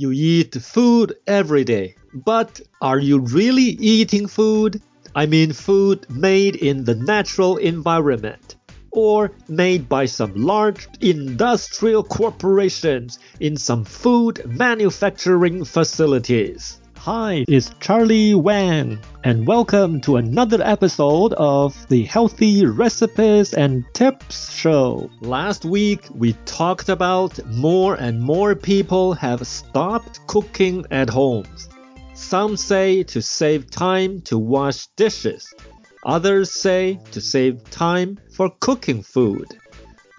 You 0.00 0.12
eat 0.12 0.54
food 0.54 1.16
every 1.26 1.64
day, 1.64 1.96
but 2.14 2.60
are 2.80 3.00
you 3.00 3.18
really 3.18 3.70
eating 3.94 4.28
food? 4.28 4.80
I 5.16 5.26
mean 5.26 5.52
food 5.52 6.06
made 6.08 6.54
in 6.54 6.84
the 6.84 6.94
natural 6.94 7.56
environment 7.56 8.54
or 8.92 9.32
made 9.48 9.88
by 9.88 10.06
some 10.06 10.34
large 10.36 10.86
industrial 11.00 12.04
corporations 12.04 13.18
in 13.40 13.56
some 13.56 13.82
food 13.82 14.40
manufacturing 14.46 15.64
facilities. 15.64 16.78
Hi, 17.10 17.46
it's 17.48 17.70
Charlie 17.80 18.34
Wang, 18.34 18.98
and 19.24 19.46
welcome 19.46 19.98
to 20.02 20.16
another 20.16 20.60
episode 20.62 21.32
of 21.38 21.74
the 21.88 22.02
Healthy 22.02 22.66
Recipes 22.66 23.54
and 23.54 23.86
Tips 23.94 24.52
Show. 24.52 25.08
Last 25.22 25.64
week, 25.64 26.02
we 26.14 26.34
talked 26.44 26.90
about 26.90 27.42
more 27.46 27.94
and 27.94 28.20
more 28.20 28.54
people 28.54 29.14
have 29.14 29.46
stopped 29.46 30.20
cooking 30.26 30.84
at 30.90 31.08
home. 31.08 31.46
Some 32.12 32.58
say 32.58 33.04
to 33.04 33.22
save 33.22 33.70
time 33.70 34.20
to 34.28 34.36
wash 34.36 34.88
dishes. 34.88 35.50
Others 36.04 36.50
say 36.50 37.00
to 37.12 37.22
save 37.22 37.70
time 37.70 38.18
for 38.34 38.50
cooking 38.60 39.02
food 39.02 39.46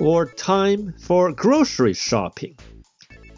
or 0.00 0.26
time 0.26 0.92
for 0.98 1.32
grocery 1.32 1.94
shopping. 1.94 2.58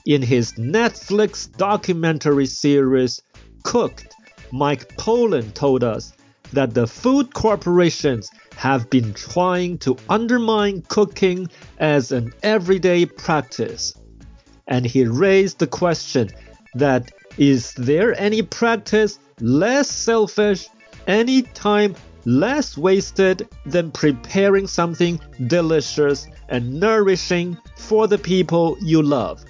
In 0.05 0.23
his 0.23 0.53
Netflix 0.53 1.51
documentary 1.57 2.47
series 2.47 3.21
Cooked, 3.67 4.15
Mike 4.53 4.97
Pollan 4.97 5.53
told 5.53 5.83
us 5.83 6.13
that 6.53 6.73
the 6.73 6.87
food 6.87 7.35
corporations 7.35 8.31
have 8.55 8.89
been 8.91 9.13
trying 9.13 9.77
to 9.79 9.97
undermine 10.09 10.83
cooking 10.83 11.49
as 11.79 12.13
an 12.13 12.33
everyday 12.45 13.05
practice. 13.07 13.93
And 14.69 14.87
he 14.87 15.05
raised 15.05 15.59
the 15.59 15.67
question 15.67 16.31
that 16.77 17.11
is 17.39 17.75
there 17.75 18.19
any 18.21 18.41
practice 18.41 19.19
less 19.41 19.91
selfish, 19.91 20.69
any 21.09 21.43
time 21.43 21.97
less 22.25 22.79
wasted 22.79 23.49
than 23.67 23.91
preparing 23.91 24.69
something 24.69 25.21
delicious 25.49 26.29
and 26.49 26.79
nourishing 26.79 27.59
for 27.75 28.07
the 28.07 28.19
people 28.19 28.77
you 28.81 29.03
love? 29.03 29.45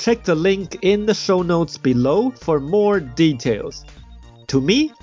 Check 0.00 0.24
the 0.24 0.34
link 0.34 0.78
in 0.80 1.04
the 1.04 1.12
show 1.12 1.42
notes 1.42 1.76
below 1.76 2.30
for 2.30 2.58
more 2.58 3.00
details. 3.00 3.84
To 4.46 4.58
me, 4.58 4.94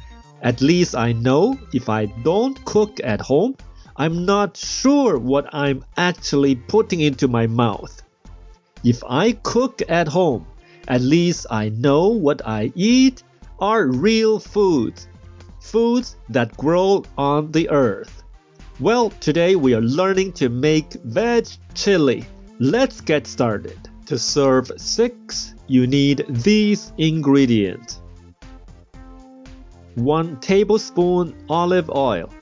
at 0.42 0.60
least 0.60 0.96
I 0.96 1.12
know 1.12 1.56
if 1.72 1.88
I 1.88 2.08
don't 2.24 2.66
cook 2.66 3.00
at 3.04 3.22
home, 3.22 3.56
I'm 3.96 4.26
not 4.26 4.58
sure 4.58 5.20
what 5.20 5.54
I'm 5.54 5.86
actually 5.98 6.56
putting 6.56 7.02
into 7.02 7.28
my 7.28 7.46
mouth. 7.46 8.02
If 8.84 9.04
I 9.08 9.34
cook 9.34 9.84
at 9.88 10.08
home, 10.08 10.48
at 10.88 11.02
least 11.02 11.46
I 11.52 11.70
know 11.70 12.08
what 12.08 12.42
I 12.44 12.72
eat 12.74 13.22
are 13.60 13.86
real 13.86 14.40
foods, 14.40 15.08
foods 15.60 16.16
that 16.30 16.58
grow 16.58 17.04
on 17.20 17.52
the 17.52 17.70
earth. 17.70 18.24
Well, 18.80 19.12
today 19.20 19.56
we 19.56 19.76
are 19.76 19.82
learning 19.82 20.34
to 20.42 20.50
make 20.50 20.94
veg 21.04 21.46
chili. 21.76 22.26
Let's 22.58 23.00
get 23.00 23.28
started. 23.28 23.87
To 24.08 24.18
serve 24.18 24.72
6, 24.78 25.56
you 25.68 25.86
need 25.86 26.24
these 26.30 26.94
ingredients. 26.98 28.02
1 29.96 30.40
tablespoon 30.40 31.36
olive 31.50 31.90
oil, 31.90 32.34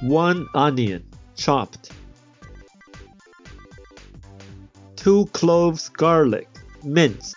1 0.00 0.46
onion 0.54 1.04
chopped, 1.36 1.90
2 4.96 5.26
cloves 5.34 5.90
garlic 5.90 6.48
minced, 6.82 7.36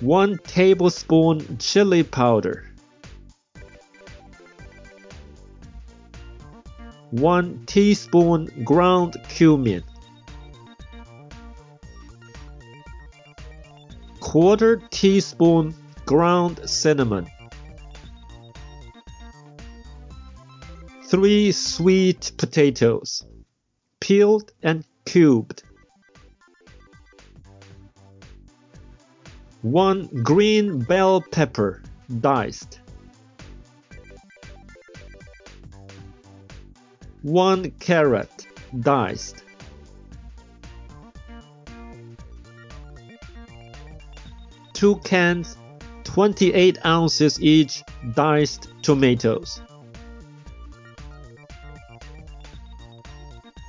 1 0.00 0.38
tablespoon 0.44 1.58
chili 1.58 2.02
powder. 2.02 2.64
1 7.16 7.64
teaspoon 7.64 8.44
ground 8.62 9.16
cumin, 9.30 9.82
quarter 14.20 14.82
teaspoon 14.90 15.74
ground 16.04 16.60
cinnamon, 16.68 17.26
3 21.06 21.52
sweet 21.52 22.32
potatoes, 22.36 23.24
peeled 24.00 24.52
and 24.62 24.84
cubed, 25.06 25.62
1 29.62 30.22
green 30.22 30.80
bell 30.80 31.22
pepper, 31.22 31.82
diced. 32.20 32.80
1 37.26 37.72
carrot 37.80 38.46
diced. 38.82 39.42
Two 44.74 44.94
cans, 44.98 45.56
28 46.04 46.78
ounces 46.86 47.42
each 47.42 47.82
diced 48.14 48.68
tomatoes. 48.82 49.60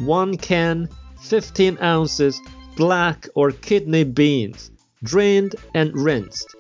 1 0.02 0.38
can, 0.38 0.88
15 1.22 1.80
ounces 1.82 2.40
black 2.76 3.28
or 3.34 3.52
kidney 3.52 4.04
beans, 4.04 4.70
drained 5.02 5.56
and 5.74 5.92
rinsed. 5.96 6.54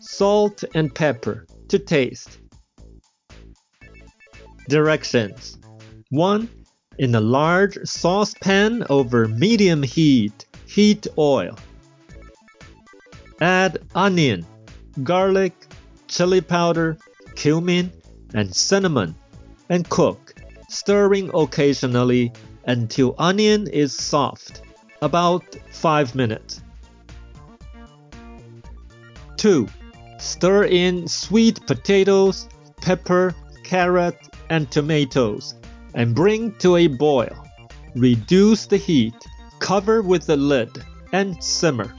Salt 0.00 0.62
and 0.76 0.94
pepper 0.94 1.44
to 1.66 1.80
taste. 1.80 2.38
Directions 4.68 5.58
1. 6.10 6.48
In 6.98 7.14
a 7.14 7.20
large 7.20 7.78
saucepan 7.84 8.84
over 8.90 9.28
medium 9.28 9.82
heat, 9.82 10.46
heat 10.66 11.06
oil. 11.16 11.56
Add 13.40 13.78
onion, 13.94 14.44
garlic, 15.02 15.54
chili 16.08 16.40
powder, 16.40 16.96
cumin, 17.36 17.92
and 18.34 18.54
cinnamon 18.54 19.14
and 19.68 19.88
cook, 19.88 20.34
stirring 20.68 21.30
occasionally 21.34 22.32
until 22.66 23.14
onion 23.18 23.68
is 23.68 23.92
soft, 23.92 24.62
about 25.00 25.56
5 25.70 26.14
minutes. 26.14 26.62
2. 29.36 29.68
Stir 30.18 30.64
in 30.64 31.06
sweet 31.06 31.64
potatoes, 31.66 32.48
pepper, 32.78 33.34
carrot, 33.62 34.16
and 34.50 34.70
tomatoes 34.70 35.54
and 35.94 36.14
bring 36.14 36.52
to 36.56 36.76
a 36.76 36.86
boil. 36.86 37.46
Reduce 37.94 38.66
the 38.66 38.76
heat, 38.76 39.14
cover 39.58 40.02
with 40.02 40.26
the 40.26 40.36
lid, 40.36 40.70
and 41.12 41.42
simmer, 41.42 41.94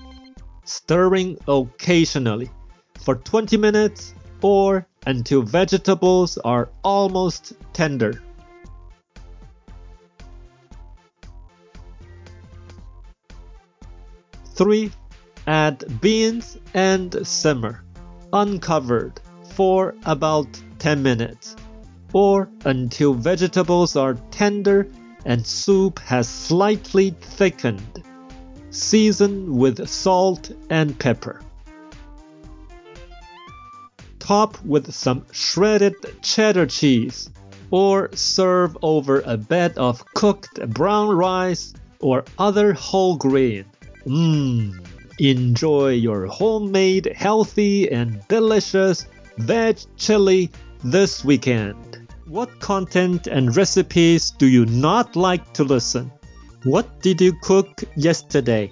stirring 0.64 1.38
occasionally 1.48 2.50
for 3.04 3.16
20 3.16 3.58
minutes 3.58 4.14
or 4.42 4.86
until 5.06 5.42
vegetables 5.42 6.38
are 6.40 6.70
almost 6.84 7.54
tender. 7.74 8.22
Three, 14.54 14.92
add 15.46 16.02
beans 16.02 16.58
and 16.74 17.26
simmer, 17.26 17.84
uncovered, 18.34 19.22
for 19.54 19.96
about 20.06 20.48
10 20.80 21.02
minutes 21.02 21.56
or 22.14 22.50
until 22.66 23.14
vegetables 23.14 23.96
are 23.96 24.16
tender 24.32 24.88
and 25.26 25.46
soup 25.46 26.00
has 26.00 26.28
slightly 26.28 27.10
thickened. 27.10 28.04
Season 28.70 29.58
with 29.58 29.88
salt 29.88 30.52
and 30.70 30.98
pepper. 31.00 31.42
Top 34.20 34.64
with 34.64 34.94
some 34.94 35.26
shredded 35.32 35.96
cheddar 36.22 36.66
cheese 36.66 37.30
or 37.72 38.10
serve 38.14 38.78
over 38.82 39.22
a 39.26 39.38
bed 39.38 39.78
of 39.78 40.04
cooked 40.14 40.60
brown 40.70 41.10
rice 41.10 41.74
or 42.00 42.24
other 42.38 42.74
whole 42.74 43.18
grain. 43.18 43.66
Mmm. 44.06 44.86
Enjoy 45.20 45.90
your 45.90 46.28
homemade, 46.28 47.12
healthy, 47.16 47.92
and 47.92 48.22
delicious 48.28 49.08
veg 49.38 49.78
chili 49.96 50.52
this 50.84 51.24
weekend. 51.24 52.08
What 52.26 52.60
content 52.60 53.28
and 53.28 53.56
recipes 53.56 54.32
do 54.32 54.48
you 54.48 54.66
not 54.66 55.16
like 55.16 55.54
to 55.54 55.64
listen? 55.64 56.12
What 56.64 57.02
did 57.02 57.22
you 57.22 57.34
cook 57.42 57.84
yesterday? 57.96 58.72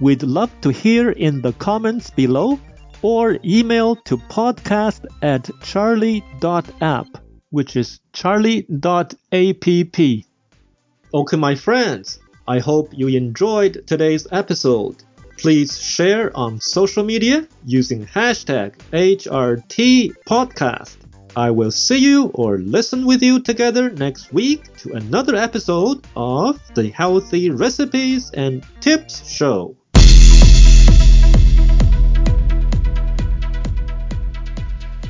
We'd 0.00 0.22
love 0.22 0.52
to 0.60 0.68
hear 0.68 1.10
in 1.10 1.40
the 1.42 1.52
comments 1.54 2.10
below 2.10 2.60
or 3.02 3.38
email 3.44 3.96
to 3.96 4.16
podcast 4.18 5.06
at 5.22 5.50
charlie.app. 5.62 7.08
which 7.50 7.76
is 7.76 8.00
charlie.app. 8.12 9.64
Okay, 11.14 11.36
my 11.36 11.54
friends, 11.54 12.18
I 12.46 12.58
hope 12.58 12.88
you 12.92 13.08
enjoyed 13.08 13.86
today's 13.86 14.26
episode. 14.30 15.02
Please 15.38 15.78
share 15.78 16.36
on 16.36 16.60
social 16.60 17.04
media 17.04 17.46
using 17.64 18.04
hashtag 18.06 18.74
HRTpodcast. 18.92 20.96
I 21.36 21.50
will 21.50 21.70
see 21.70 21.98
you 21.98 22.30
or 22.32 22.58
listen 22.58 23.04
with 23.04 23.22
you 23.22 23.40
together 23.40 23.90
next 23.90 24.32
week 24.32 24.74
to 24.78 24.94
another 24.94 25.36
episode 25.36 26.02
of 26.16 26.58
the 26.74 26.88
Healthy 26.88 27.50
Recipes 27.50 28.30
and 28.32 28.64
Tips 28.80 29.28
Show. 29.28 29.76